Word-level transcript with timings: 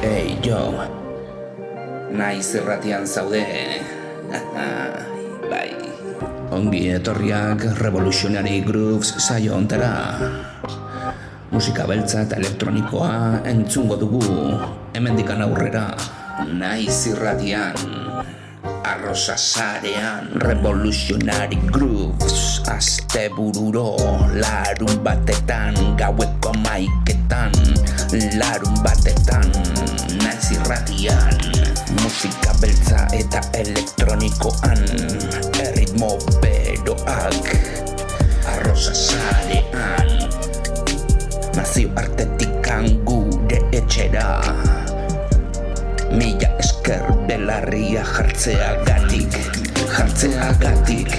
Hey, 0.00 0.32
jo. 0.40 0.72
Naiz 2.08 2.56
erratian 2.56 3.04
zaude. 3.04 3.44
bai. 5.52 5.76
Ongi 6.56 6.88
etorriak 6.96 7.76
Revolutionary 7.84 8.64
Grooves 8.64 9.12
saio 9.20 9.60
ontera. 9.60 10.16
Musika 11.52 11.84
beltza 11.84 12.24
eta 12.24 12.40
elektronikoa 12.40 13.44
entzungo 13.44 14.00
dugu. 14.00 14.24
Hemendikan 14.96 15.44
aurrera. 15.44 15.92
Naiz 16.48 17.04
irratian. 17.12 17.76
Arrosa 18.80 19.36
sarean 19.36 20.32
Revolutionary 20.40 21.56
Grooves 21.68 22.64
Aste 22.68 23.28
bururo 23.36 23.96
Larun 24.32 25.04
batetan 25.04 25.76
Gaueko 26.00 26.52
maiketan 26.64 27.52
Larun 28.40 28.76
batetan 28.80 29.69
irratian 30.54 31.38
Musika 32.02 32.54
beltza 32.60 33.06
eta 33.14 33.40
elektronikoan 33.54 34.82
Erritmo 35.62 36.18
beroak 36.42 37.50
Arrosa 38.54 38.94
sarean. 38.94 40.10
Nazio 41.56 41.90
artetikan 41.96 42.88
gure 43.06 43.60
etxera 43.74 44.40
Mila 46.10 46.50
esker 46.58 47.06
belarria 47.28 48.04
jartzea 48.14 48.72
gatik 48.88 49.38
Jartzea 49.94 50.50
gatik 50.62 51.14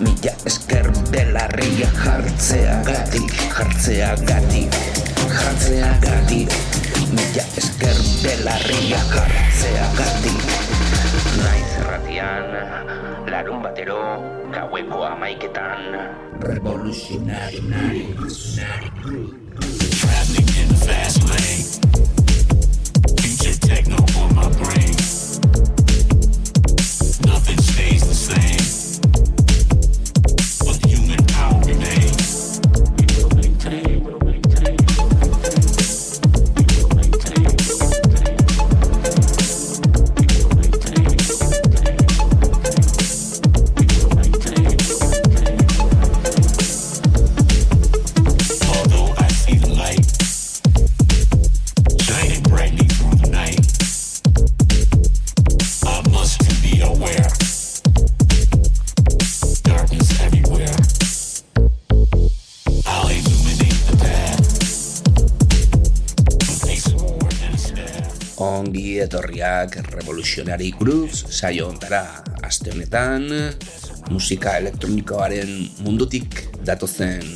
Mila 0.00 0.34
esker 0.48 0.88
belarria 1.12 1.92
jartzea 2.00 2.80
gatik 2.88 3.36
Jartzea 3.52 4.14
gatik 4.28 4.82
Jartzea 5.28 5.94
Mila 7.10 7.44
esker 7.58 7.98
belarria 8.22 9.00
jartzea 9.10 9.86
gatik 9.98 10.38
Naiz 11.40 11.72
erratian 11.80 12.46
Larun 13.26 13.62
batero 13.64 13.98
Gaueko 14.54 15.02
amaiketan 15.08 15.98
Revolutionary 16.38 17.60
Revolutionary 17.66 18.90
Traveling 20.00 20.50
in 20.60 20.68
the 20.70 20.78
fast 20.86 21.20
lane. 21.28 21.66
Future 23.18 23.58
techno 23.58 23.98
on 24.22 24.34
my 24.34 24.48
brain. 24.56 24.99
Etorriak 69.10 69.74
Revolutionary 69.90 70.70
Grooves 70.78 71.24
saio 71.34 71.66
ontara 71.66 72.22
aste 72.46 72.70
honetan 72.70 73.26
musika 74.14 74.54
elektronikoaren 74.62 75.50
mundutik 75.82 76.46
datozen 76.62 77.26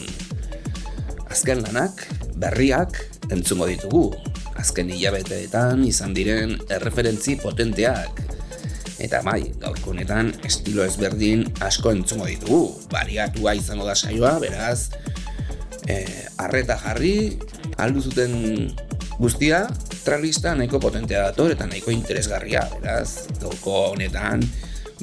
azken 1.35 1.65
lanak, 1.67 2.05
berriak 2.39 2.95
entzungo 3.35 3.67
ditugu. 3.67 4.05
Azken 4.55 4.93
hilabeteetan 4.95 5.83
izan 5.83 6.15
diren 6.15 6.55
erreferentzi 6.71 7.35
potenteak. 7.43 8.23
Eta 9.03 9.19
bai, 9.27 9.51
gaurko 9.59 9.91
honetan 9.97 10.31
estilo 10.47 10.87
ezberdin 10.87 11.43
asko 11.67 11.91
entzungo 11.91 12.31
ditugu. 12.31 12.63
Bariatua 12.95 13.57
izango 13.59 13.91
da 13.91 13.99
saioa, 13.99 14.37
beraz, 14.39 14.95
eh, 15.91 16.31
arreta 16.39 16.79
jarri, 16.87 17.35
aldu 17.83 18.07
zuten 18.07 18.71
guztia, 19.19 19.67
tralista 20.05 20.55
nahiko 20.55 20.81
potentea 20.81 21.29
dator 21.29 21.55
eta 21.55 21.67
nahiko 21.67 21.95
interesgarria, 21.95 22.67
beraz, 22.81 23.29
gaurko 23.41 23.95
honetan 23.95 24.43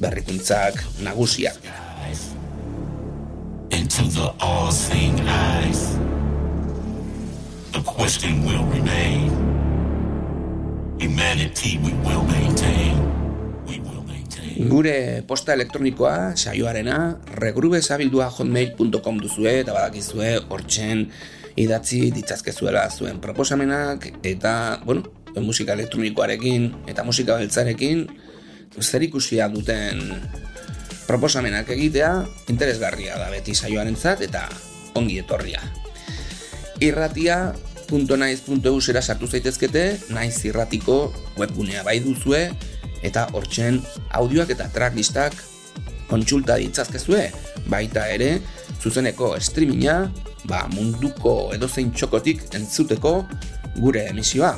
berrikuntzak 0.01 0.83
nagusiak. 1.05 1.57
into 3.71 4.03
the 4.15 4.31
all-seeing 4.39 5.19
eyes. 5.27 5.97
The 7.71 7.81
question 7.81 8.43
will 8.45 8.65
remain. 8.67 9.31
Humanity 10.99 11.79
we 11.83 11.91
will 12.05 12.23
maintain. 12.23 12.95
We 13.65 13.79
will 13.79 14.03
maintain. 14.03 14.69
Gure 14.69 15.23
posta 15.27 15.53
elektronikoa, 15.53 16.35
saioarena, 16.35 17.17
regrubezabildua 17.41 18.29
hotmail.com 18.29 19.21
duzue 19.23 19.59
eta 19.63 19.73
badakizue 19.73 20.37
hortzen 20.49 21.07
idatzi 21.59 22.09
ditzazkezuela 22.15 22.87
zuen 22.89 23.19
proposamenak 23.23 24.07
eta, 24.23 24.81
bueno, 24.85 25.03
musika 25.39 25.73
elektronikoarekin 25.73 26.71
eta 26.91 27.03
musika 27.07 27.37
beltzarekin 27.39 28.07
zer 28.79 29.03
ikusia 29.03 29.47
duten 29.51 29.99
proposamenak 31.07 31.69
egitea 31.75 32.11
interesgarria 32.51 33.17
da 33.19 33.29
beti 33.31 33.55
saioarentzat 33.55 34.23
eta 34.27 34.47
ongi 34.95 35.19
etorria. 35.19 35.61
Irratia.naiz.eu 36.81 38.81
zera 38.81 39.01
sartu 39.01 39.27
zaitezkete, 39.27 39.85
naiz 40.09 40.43
irratiko 40.47 41.13
webgunea 41.37 41.83
bai 41.83 41.99
duzue 42.03 42.49
eta 43.03 43.27
hortzen 43.33 43.81
audioak 44.17 44.51
eta 44.55 44.69
tracklistak 44.73 45.35
kontsulta 46.09 46.57
ditzazkezue, 46.59 47.29
baita 47.71 48.07
ere 48.11 48.39
zuzeneko 48.81 49.35
streaminga, 49.39 50.11
ba 50.49 50.67
munduko 50.73 51.53
edozein 51.55 51.91
txokotik 51.93 52.39
entzuteko 52.57 53.13
gure 53.77 54.01
emisioa. 54.09 54.53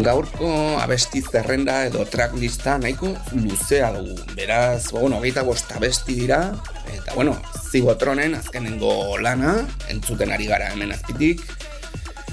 Gaurko 0.00 0.79
abesti 0.81 1.21
zerrenda 1.21 1.83
edo 1.85 2.06
tracklista 2.09 2.79
nahiko 2.81 3.11
luzea 3.37 3.91
dugu. 3.93 4.17
Beraz, 4.37 4.89
bueno, 4.91 5.19
hogeita 5.19 5.43
bost 5.44 5.73
abesti 5.77 6.15
dira, 6.17 6.55
eta 6.94 7.12
bueno, 7.15 7.37
Zibotronen 7.71 8.35
azkenengo 8.39 9.19
lana, 9.21 9.59
entzuten 9.93 10.33
ari 10.33 10.49
gara 10.49 10.71
hemen 10.73 10.93
azpitik. 10.97 11.44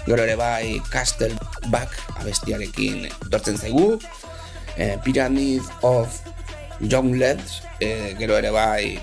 Gero 0.05 0.23
ere 0.23 0.35
bai 0.39 0.79
Castle 0.89 1.35
Back 1.67 1.91
abestiarekin 2.21 3.09
dortzen 3.27 3.57
zaigu. 3.57 3.99
eh, 4.77 4.97
Pyramid 5.03 5.61
of 5.81 6.07
Young 6.79 7.19
Lads, 7.19 7.63
eh, 7.81 8.15
gero 8.17 8.37
ere 8.37 8.51
bai 8.51 8.99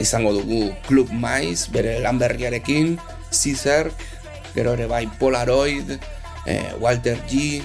izango 0.00 0.32
dugu 0.32 0.72
Club 0.88 1.12
Maiz, 1.12 1.68
bere 1.68 1.98
lan 2.00 2.18
berriarekin, 2.18 2.96
Caesar, 3.30 3.90
gero 4.54 4.72
ere 4.72 4.86
bai 4.86 5.06
Polaroid, 5.20 5.98
eh, 6.46 6.72
Walter 6.78 7.18
G, 7.26 7.62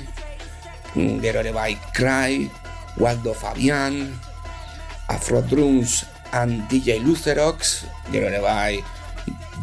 gero 0.96 1.40
ere 1.40 1.54
bai 1.54 1.78
Cry, 1.94 2.50
Waldo 2.98 3.34
Fabian, 3.34 4.14
Afro 5.10 5.42
Drums 5.42 6.06
and 6.34 6.64
DJ 6.70 7.00
Lucerox, 7.02 7.86
gero 8.12 8.28
ere 8.28 8.42
bai 8.42 8.84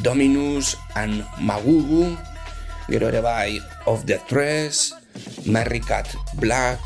Dominus 0.02 0.76
and 0.94 1.22
Magugu, 1.40 2.16
gero 2.90 3.08
ere 3.08 3.22
bai 3.22 3.58
Of 3.86 4.06
the 4.06 4.18
Tres, 4.26 4.92
Merry 5.46 5.80
Cat 5.80 6.10
Black, 6.42 6.80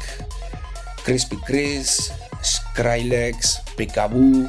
Crispy 1.04 1.36
Chris, 1.48 2.12
Skrillex, 2.44 3.64
Peekaboo, 3.76 4.48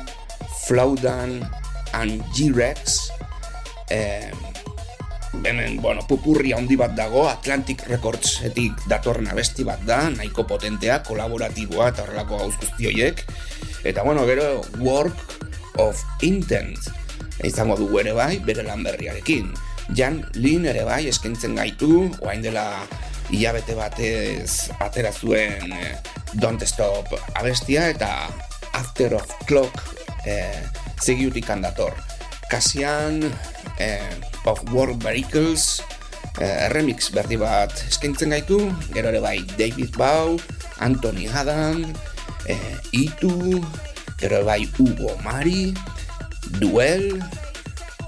Flaudan, 0.68 1.48
and 1.94 2.24
G-Rex. 2.34 3.12
Eh, 3.90 4.32
hemen, 5.44 5.82
bueno, 5.82 6.06
pupurri 6.08 6.54
handi 6.54 6.76
bat 6.80 6.96
dago, 6.98 7.28
Atlantic 7.30 7.86
Recordsetik 7.88 8.86
datorren 8.92 9.30
abesti 9.32 9.66
bat 9.68 9.84
da, 9.88 10.04
nahiko 10.14 10.46
potentea, 10.48 11.02
kolaboratiboa 11.08 11.92
eta 11.92 12.06
horrelako 12.06 12.42
gauz 12.44 12.56
guzti 12.62 12.90
horiek. 12.92 13.24
Eta 13.84 14.04
bueno, 14.04 14.26
gero 14.30 14.62
Work 14.80 15.78
of 15.82 16.02
Intent 16.22 16.92
izango 17.48 17.78
dugu 17.80 18.02
ere 18.04 18.14
bai, 18.18 18.36
bere 18.46 18.66
lan 18.66 18.84
berriarekin. 18.86 19.52
Jan 19.98 20.22
Lin 20.38 20.68
ere 20.70 20.84
bai 20.88 21.06
eskaintzen 21.10 21.56
gaitu, 21.58 22.06
oain 22.22 22.44
dela 22.44 22.86
hilabete 23.32 23.76
batez 23.76 24.72
atera 24.84 25.12
zuen 25.12 25.72
eh, 25.72 25.96
Don't 26.34 26.64
Stop 26.68 27.12
abestia 27.40 27.88
eta 27.92 28.30
After 28.78 29.16
of 29.18 29.34
Clock 29.48 29.82
eh, 30.26 30.62
zigiutik 31.02 31.50
handator. 31.50 31.96
Kasian 32.52 33.24
eh, 33.80 34.12
of 34.46 34.62
War 34.72 34.94
Vehicles 34.98 35.82
eh, 36.40 36.70
remix 36.72 37.12
berdi 37.14 37.38
bat 37.40 37.74
eskaintzen 37.88 38.34
gaitu, 38.34 38.60
gero 38.96 39.12
ere 39.12 39.22
bai 39.24 39.42
David 39.58 39.98
Bow, 39.98 40.40
Anthony 40.80 41.28
Adam, 41.28 41.84
eh, 42.48 42.78
Itu, 42.96 43.60
gero 44.18 44.42
ere 44.42 44.46
bai 44.48 44.64
Hugo 44.78 45.18
Mari, 45.24 45.74
Duel, 46.60 47.20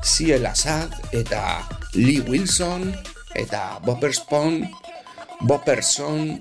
Ciel 0.04 0.46
Assad 0.46 0.92
eta 1.16 1.64
Lee 1.96 2.24
Wilson 2.28 2.92
eta 3.36 3.80
Bopper 3.86 4.12
Spawn, 4.14 4.68
Bopperson 5.48 6.40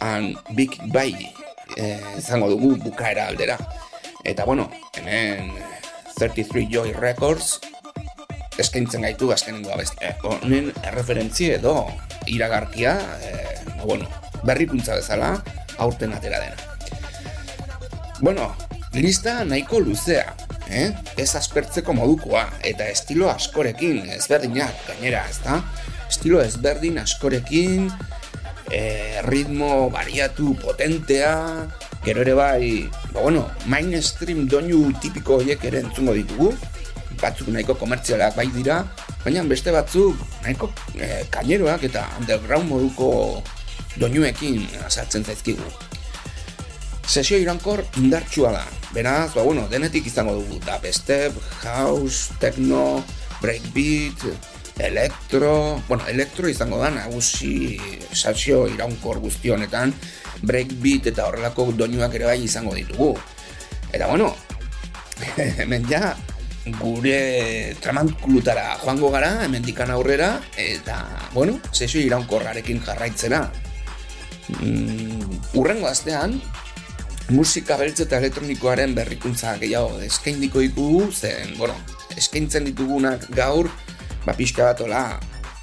and 0.00 0.36
Big 0.56 0.76
Bay 0.92 1.14
eh, 1.76 2.00
izango 2.18 2.48
dugu 2.50 2.76
bukaera 2.80 3.28
aldera. 3.28 3.58
Eta 4.24 4.44
bueno, 4.44 4.70
hemen 4.96 5.52
33 6.16 6.68
Joy 6.68 6.92
Records 6.92 7.60
eskaintzen 8.58 9.04
gaitu 9.06 9.30
azkenengo 9.32 9.72
abesti. 9.74 9.98
Eh, 10.00 10.14
honen 10.24 10.72
erreferentzi 10.82 11.50
edo 11.58 11.76
iragarkia, 12.26 12.96
eh, 13.22 13.60
bueno, 13.84 14.08
berrikuntza 14.44 14.96
bezala 14.98 15.36
aurten 15.78 16.14
atera 16.16 16.40
dena. 16.40 16.56
Bueno, 18.20 18.54
lista 18.92 19.44
nahiko 19.44 19.80
luzea, 19.80 20.34
eh? 20.70 20.92
Ez 21.16 21.34
aspertzeko 21.36 21.92
modukoa 21.92 22.46
eta 22.64 22.88
estilo 22.88 23.28
askorekin, 23.30 24.06
ezberdinak 24.16 24.86
gainera, 24.88 25.26
ezta? 25.30 25.60
Estilo 26.08 26.40
ezberdin 26.42 26.98
askorekin, 27.02 27.90
eh, 28.70 29.20
ritmo 29.26 29.90
variatu 29.90 30.54
potentea, 30.62 31.66
gero 32.06 32.22
ere 32.22 32.34
bai, 32.38 32.88
ba 33.12 33.20
bueno, 33.20 33.48
mainstream 33.66 34.46
doinu 34.48 34.92
tipiko 35.02 35.40
horiek 35.40 35.64
ere 35.66 35.82
entzungo 35.84 36.14
ditugu, 36.14 36.52
batzuk 37.20 37.48
nahiko 37.54 37.76
komertzialak 37.80 38.36
bai 38.36 38.48
dira, 38.54 38.82
baina 39.24 39.44
beste 39.48 39.72
batzuk 39.74 40.16
nahiko 40.42 40.70
eh, 41.00 41.24
kaineroak 41.30 41.86
eta 41.88 42.06
underground 42.20 42.68
moduko 42.70 43.42
doinuekin 44.00 44.64
azaltzen 44.86 45.24
zaizkigu. 45.24 45.66
Sesio 47.06 47.38
irankor 47.38 47.84
indartsua 48.02 48.50
da, 48.50 48.64
beraz, 48.92 49.30
ba 49.34 49.44
bueno, 49.46 49.68
denetik 49.70 50.08
izango 50.10 50.34
dugu, 50.40 50.58
dubstep, 50.66 51.36
house, 51.62 52.34
techno, 52.42 53.04
breakbeat, 53.40 54.26
elektro, 54.78 55.80
bueno, 55.88 56.06
elektro 56.08 56.48
izango 56.48 56.80
da 56.82 56.90
nagusi 56.90 57.78
sesio 58.12 58.66
iraunkor 58.68 59.20
guzti 59.22 59.54
honetan, 59.54 59.94
breakbeat 60.42 61.12
eta 61.12 61.28
horrelako 61.30 61.70
doinuak 61.78 62.14
ere 62.18 62.28
bai 62.28 62.40
izango 62.44 62.74
ditugu. 62.74 63.14
Eta 63.92 64.10
bueno, 64.10 64.34
hemen 65.62 65.86
ja 65.88 66.16
gure 66.74 67.76
tramankulutara 67.80 68.76
joango 68.82 69.10
gara, 69.14 69.44
hemendikan 69.44 69.90
aurrera, 69.94 70.40
eta, 70.58 70.98
bueno, 71.32 71.60
sesio 71.72 72.00
iraunkorrarekin 72.02 72.82
jarraitzera. 72.82 73.44
Mm, 74.60 75.40
urrengo 75.58 75.86
astean, 75.86 76.40
musika 77.30 77.76
beltz 77.78 78.00
eta 78.04 78.18
elektronikoaren 78.18 78.94
berrikuntza 78.94 79.56
gehiago 79.62 80.00
eskaindiko 80.06 80.62
ditugu, 80.62 81.06
zen, 81.12 81.54
bueno, 81.58 81.74
eskaintzen 82.16 82.66
ditugunak 82.68 83.28
gaur, 83.34 83.70
ba 84.26 84.34
pixka 84.34 84.70
bat 84.70 84.82
ola, 84.82 85.04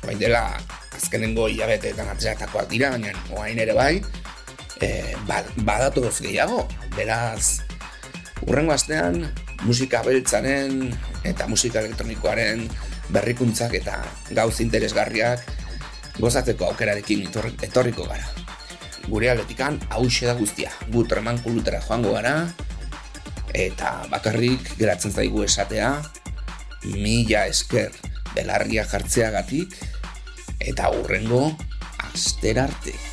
bain 0.03 0.19
dela 0.19 0.45
azkenengo 0.95 1.49
hilabeteetan 1.51 2.11
atzeratakoak 2.15 2.69
dira, 2.71 2.91
baina 2.95 3.15
oain 3.35 3.59
ere 3.59 3.75
bai, 3.75 3.95
e, 4.79 4.89
ba, 5.27 5.43
badatoz 5.67 6.19
gehiago, 6.21 6.67
beraz, 6.95 7.63
urrengo 8.47 8.75
astean, 8.75 9.25
musika 9.63 10.03
beltzaren 10.03 10.91
eta 11.23 11.47
musika 11.47 11.81
elektronikoaren 11.83 12.65
berrikuntzak 13.13 13.75
eta 13.79 13.99
gauz 14.35 14.59
interesgarriak 14.63 15.43
gozatzeko 16.19 16.67
aukerarekin 16.71 17.25
etor- 17.27 17.53
etorriko 17.65 18.05
gara. 18.09 18.27
Gure 19.07 19.31
aletikan 19.31 19.79
hause 19.91 20.27
da 20.27 20.35
guztia, 20.37 20.71
gu 20.91 21.03
treman 21.07 21.41
kulutera 21.43 21.81
joango 21.83 22.13
gara, 22.15 22.47
eta 23.53 24.05
bakarrik 24.11 24.75
geratzen 24.79 25.11
zaigu 25.11 25.43
esatea, 25.43 25.97
mila 26.95 27.45
esker 27.51 27.91
belarria 28.33 28.85
jartzeagatik, 28.87 29.75
eta 30.59 30.89
hurrengo 30.93 31.49
aster 32.13 32.59
arte. 32.63 33.12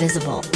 visible 0.00 0.49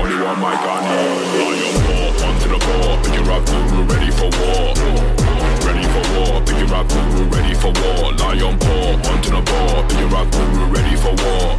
Only 0.00 0.16
one 0.24 0.40
mic 0.40 0.64
on 0.64 0.80
you. 0.88 0.96
Lie 1.36 1.60
on 1.76 2.14
one 2.24 2.36
to 2.40 2.48
the 2.48 2.58
floor. 2.64 2.96
Pick 3.04 3.14
your 3.20 3.30
up, 3.36 3.44
we're 3.52 3.84
ready 3.84 4.10
for 4.10 4.32
war. 4.32 4.72
Ready 5.60 5.84
for 5.92 6.04
war. 6.16 6.40
Pick 6.40 6.56
your 6.56 6.72
up, 6.72 6.88
we're 6.88 7.28
ready 7.28 7.52
for 7.52 7.68
war. 7.68 8.08
Lie 8.16 8.40
on 8.40 8.56
four, 8.64 8.96
one 8.96 9.20
to 9.20 9.30
the 9.30 9.42
floor. 9.44 9.84
Pick 9.92 10.00
your 10.00 10.16
up, 10.16 10.32
we're 10.32 10.72
ready 10.72 10.96
for 10.96 11.12
war. 11.20 11.52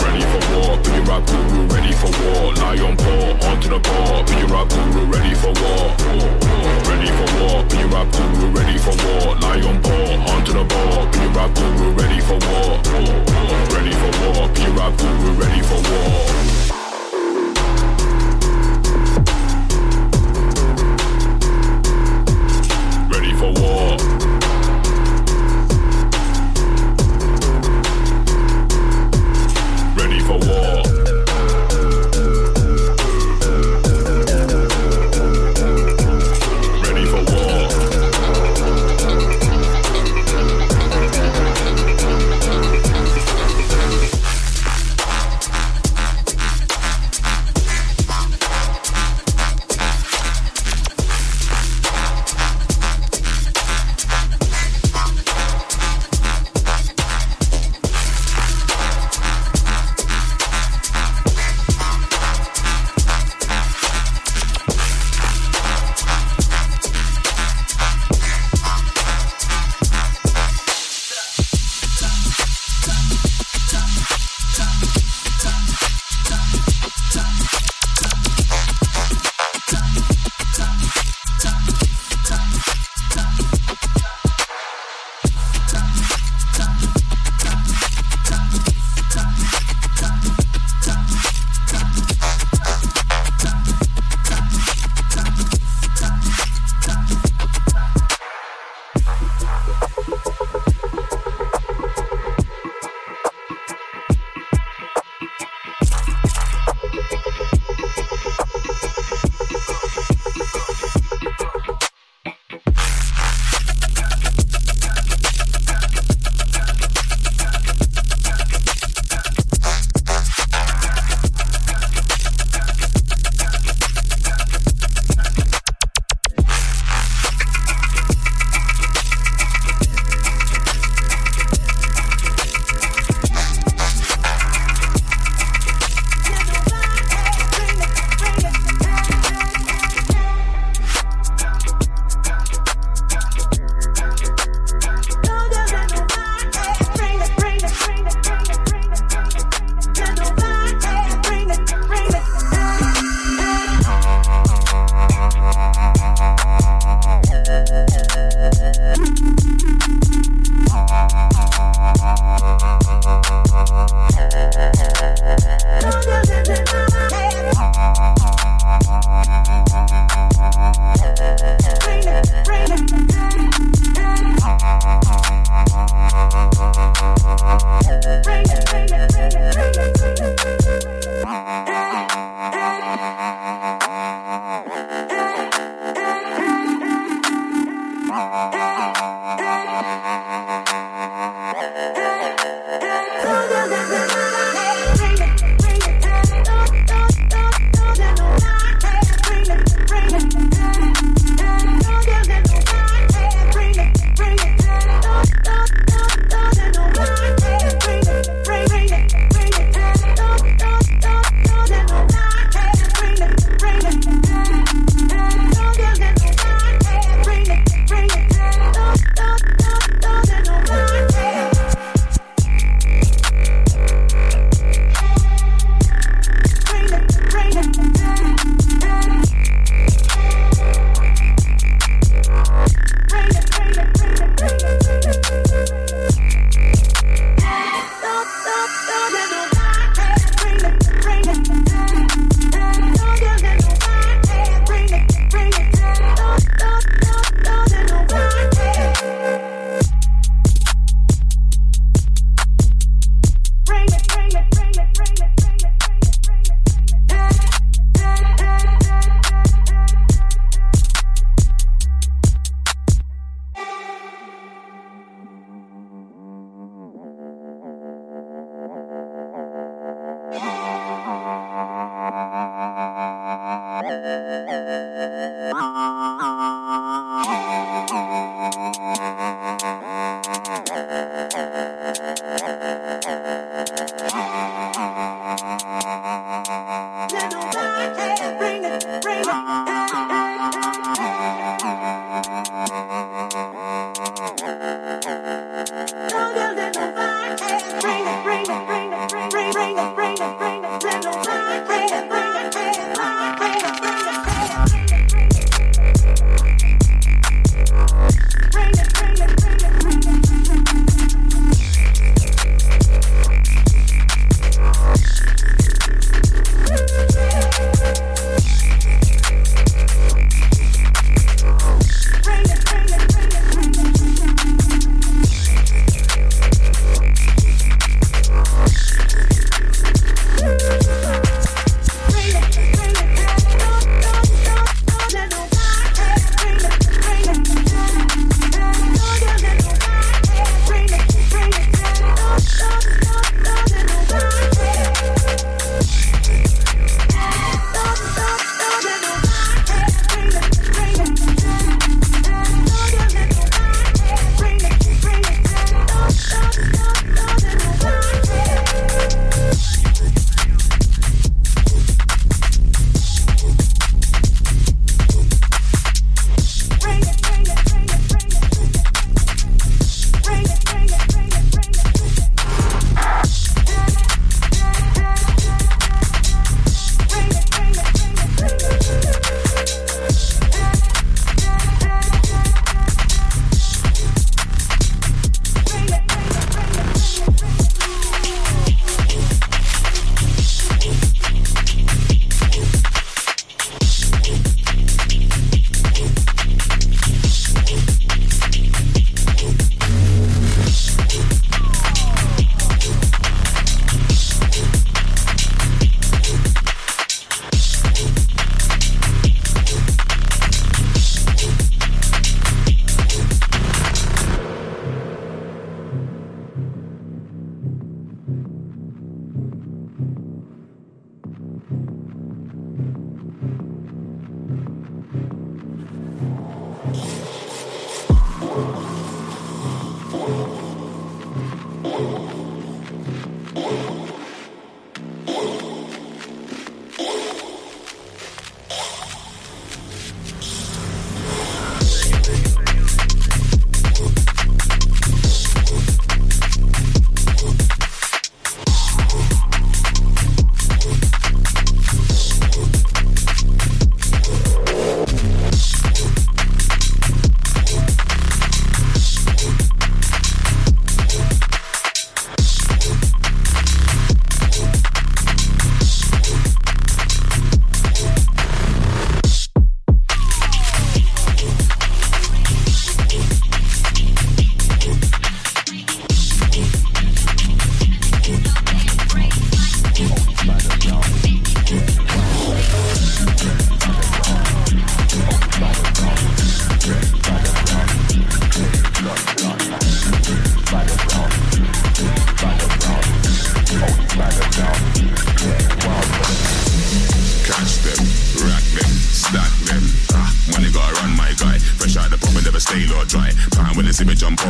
Ready 0.00 0.24
for 0.32 0.40
war. 0.48 0.80
Pick 0.80 0.96
your 0.96 1.12
up, 1.12 1.28
we're 1.28 1.68
ready 1.68 1.92
for 1.92 2.08
war. 2.24 2.54
Lie 2.56 2.80
on 2.80 2.96
four, 2.96 3.36
one 3.44 3.60
to 3.60 3.68
the 3.68 3.80
floor. 3.84 4.24
Pick 4.24 4.40
your 4.40 4.56
up, 4.56 4.72
we're 4.72 5.12
ready 5.12 5.34
for 5.36 5.52
war. 5.52 5.92
Ready 6.88 7.10
for 7.12 7.28
war. 7.36 7.60
Pick 7.68 7.80
your 7.84 7.96
up, 8.00 8.08
we're 8.16 8.48
ready 8.48 8.78
for 8.80 8.96
war. 8.96 9.36
Lie 9.44 9.60
on 9.60 9.76
four, 9.84 10.08
one 10.24 10.42
to 10.48 10.52
the 10.56 10.64
floor. 10.72 11.04
Pick 11.12 11.20
your 11.20 11.36
up, 11.36 11.52
we're 11.52 11.92
ready 12.00 12.20
for 12.24 12.40
war. 12.48 12.80
Ready 13.76 13.92
for 13.92 14.10
war. 14.24 14.48
Pick 14.56 14.64
your 14.64 14.80
up, 14.80 14.96
we're 14.96 15.36
ready 15.36 15.60
for 15.60 15.80
war. 15.84 16.71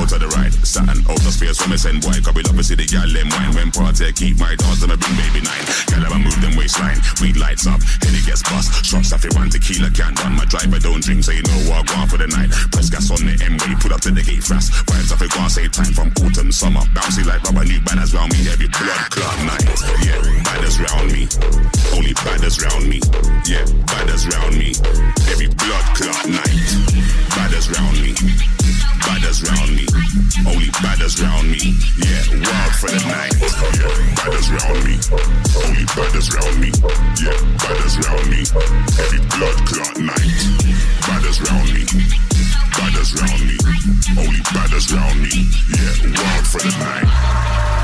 Out 0.03 0.09
to 0.09 0.19
the 0.19 0.29
right. 0.35 0.53
Saturn 0.67 0.99
out 1.07 1.21
of 1.21 1.33
space 1.33 1.61
when 1.61 1.71
me 1.71 1.79
send 1.79 2.03
boy. 2.03 2.17
Cause 2.25 2.35
we 2.35 2.43
love 2.43 2.57
to 2.57 2.65
see 2.65 2.75
the 2.75 2.87
gal 2.87 3.07
them 3.07 3.29
wine. 3.31 3.53
When 3.55 3.71
party 3.71 4.11
keep 4.13 4.39
my 4.39 4.55
dogs, 4.57 4.81
them 4.81 4.91
a 4.91 4.97
bring 4.97 5.15
baby 5.15 5.43
nine. 5.45 5.65
Gal 5.89 6.03
ever 6.03 6.19
move 6.19 6.39
them 6.41 6.55
waistline. 6.57 6.99
Weed 7.21 7.37
lights 7.37 7.67
up, 7.67 7.81
head 8.03 8.15
it 8.15 8.25
gets 8.27 8.43
bust. 8.43 8.85
Shots 8.85 9.13
off 9.13 9.25
it 9.25 9.35
one 9.35 9.51
tequila 9.51 9.91
can't 9.95 10.17
run. 10.23 10.35
My 10.35 10.47
driver 10.47 10.79
don't 10.83 11.03
drink, 11.03 11.25
so 11.25 11.33
you 11.33 11.45
know 11.47 11.61
what 11.71 11.85
I 11.85 11.89
go 11.89 11.95
on 12.03 12.09
for 12.09 12.19
the 12.19 12.29
night. 12.29 12.51
Press 12.73 12.91
gas 12.91 13.11
on 13.13 13.23
the 13.23 13.35
M 13.43 13.55
way, 13.63 13.75
pull 13.79 13.93
up 13.93 14.03
to 14.07 14.11
the 14.11 14.23
gate 14.23 14.43
fast. 14.43 14.73
Vibes 14.91 15.13
off 15.13 15.23
it, 15.23 15.31
go 15.31 15.41
on, 15.41 15.51
save 15.51 15.73
time 15.73 15.93
from 15.93 16.09
autumn, 16.25 16.51
summer. 16.51 16.83
Bouncy 16.97 17.23
like 17.23 17.43
rubber, 17.45 17.65
new 17.65 17.81
banners 17.85 18.15
round 18.15 18.33
me. 18.33 18.49
Every 18.51 18.69
blood 18.69 19.03
clot 19.13 19.39
night. 19.47 19.67
Yeah, 20.03 20.19
badders 20.47 20.81
round 20.81 21.09
me. 21.13 21.29
Only 21.95 22.15
badders 22.25 22.59
round 22.59 22.89
me. 22.89 22.99
Yeah, 23.47 23.65
badders 23.87 24.27
round 24.31 24.57
me. 24.57 24.75
Every 25.31 25.49
blood 25.49 25.87
clot 25.95 26.27
night. 26.27 26.59
Badders 27.35 27.71
round 27.71 27.97
me. 28.03 28.92
Badders 29.07 29.43
round 29.49 29.75
me. 29.75 29.87
Only 30.47 30.71
badders 30.83 31.21
round 31.23 31.51
me. 31.51 31.75
Yeah, 31.99 32.23
wild 32.43 32.73
for 32.79 32.91
the 32.91 33.03
night. 33.09 33.35
Yeah, 33.77 33.91
badders 34.17 34.49
round 34.51 34.81
me. 34.85 34.95
Only 35.63 35.85
badders 35.95 36.29
round 36.35 36.57
me. 36.61 36.71
Yeah, 37.19 37.37
badders 37.59 37.97
round 38.07 38.27
me. 38.31 38.43
Every 38.99 39.21
blood 39.35 39.59
clot 39.67 39.99
night. 39.99 40.33
Badders 41.07 41.41
round 41.49 41.69
me. 41.75 41.85
Badders 42.79 43.15
round 43.21 43.43
me. 43.47 43.57
Only 44.19 44.41
badders 44.55 44.93
round 44.93 45.23
me. 45.23 45.51
Yeah, 45.71 46.23
wild 46.23 46.47
for 46.47 46.59
the 46.59 46.73
night. 46.79 47.82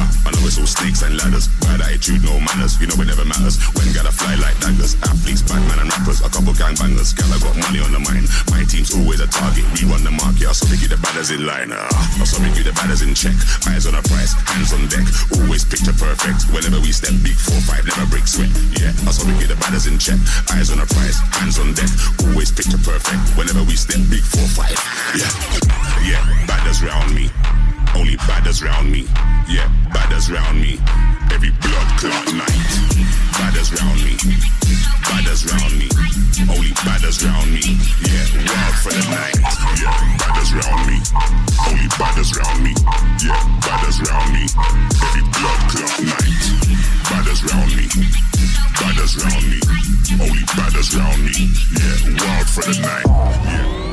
I 0.00 0.30
know 0.34 0.44
it's 0.44 0.58
all 0.58 0.68
snakes 0.68 1.02
and 1.02 1.16
ladders. 1.16 1.48
Bad 1.64 1.80
attitude, 1.80 2.22
no 2.24 2.38
manners. 2.40 2.76
You 2.80 2.86
know 2.86 2.98
it 3.00 3.08
never 3.08 3.24
matters. 3.24 3.60
When 3.74 3.88
gotta 3.92 4.12
fly 4.12 4.34
like 4.36 4.56
daggers. 4.60 4.96
Athletes, 5.06 5.42
Batman 5.42 5.86
and 5.86 5.90
rappers. 5.90 6.20
A 6.20 6.28
couple 6.28 6.52
gangbangers. 6.52 7.16
Gal, 7.16 7.30
I 7.32 7.38
got 7.40 7.56
money 7.56 7.80
on 7.80 7.92
the 7.92 8.02
mind. 8.02 8.28
My 8.52 8.62
team's 8.64 8.92
always 8.92 9.20
a 9.20 9.28
target. 9.28 9.64
We 9.76 9.88
run 9.88 10.04
the 10.04 10.12
market. 10.12 10.48
I 10.48 10.52
saw 10.52 10.68
we 10.68 10.76
keep 10.76 10.90
the 10.90 11.00
batters 11.00 11.30
in 11.30 11.46
line. 11.46 11.72
Uh, 11.72 11.88
I 12.20 12.24
saw 12.24 12.42
we 12.42 12.52
keep 12.52 12.68
the 12.68 12.76
batters 12.76 13.02
in 13.02 13.14
check. 13.14 13.36
Eyes 13.68 13.86
on 13.86 13.94
the 13.94 14.02
price, 14.06 14.32
hands 14.48 14.72
on 14.72 14.84
deck. 14.88 15.06
Always 15.38 15.64
picture 15.64 15.94
perfect. 15.96 16.48
Whenever 16.52 16.80
we 16.80 16.92
step, 16.92 17.14
big 17.22 17.36
four 17.36 17.58
five, 17.64 17.84
never 17.86 18.06
break 18.08 18.26
sweat. 18.26 18.50
Yeah, 18.76 18.92
I 19.06 19.12
saw 19.12 19.24
we 19.26 19.34
keep 19.38 19.48
the 19.48 19.58
batters 19.60 19.86
in 19.86 19.98
check. 19.98 20.18
Eyes 20.52 20.70
on 20.72 20.78
the 20.78 20.88
price, 20.88 21.18
hands 21.36 21.58
on 21.58 21.72
deck. 21.72 21.90
Always 22.26 22.50
picture 22.52 22.80
perfect. 22.80 23.20
Whenever 23.36 23.62
we 23.64 23.76
step, 23.76 24.00
big 24.08 24.24
four 24.24 24.46
five. 24.52 24.76
Yeah, 25.14 25.30
yeah, 26.04 26.22
batters 26.46 26.82
round 26.82 27.14
me 27.14 27.30
baddest 28.26 28.62
round 28.62 28.90
me. 28.90 29.06
Yeah, 29.48 29.68
baddest 29.92 30.30
round 30.30 30.60
me. 30.60 30.78
Every 31.32 31.50
blood 31.62 31.88
clot 31.98 32.26
night. 32.34 32.66
Baddest 33.38 33.72
round 33.78 34.02
me. 34.02 34.14
Baddest 35.06 35.46
round 35.50 35.72
me. 35.78 35.88
Only 36.50 36.72
baddest 36.84 37.22
round 37.22 37.50
me. 37.50 37.78
Yeah, 38.02 38.26
wild 38.46 38.74
for 38.82 38.92
the 38.92 39.04
night. 39.10 39.38
Yeah, 39.78 39.94
baddest 40.18 40.52
round 40.54 40.82
me. 40.86 40.98
Only 41.66 41.88
baddest 41.98 42.36
round 42.36 42.62
me. 42.62 42.74
Yeah, 43.22 43.40
baddest 43.62 44.02
round 44.10 44.30
me. 44.34 44.44
Every 45.06 45.24
blood 45.34 45.60
clot 45.70 45.96
night. 46.02 46.42
Baddest 47.10 47.42
round 47.50 47.70
me. 47.74 47.86
Baddest 48.78 49.16
round 49.22 49.44
me. 49.50 49.60
Only 50.20 50.42
baddest 50.54 50.94
round 50.94 51.22
me. 51.24 51.50
Yeah, 51.74 52.26
wild 52.26 52.46
for 52.48 52.62
the 52.62 52.78
night. 52.82 53.06
Yeah. 53.06 53.85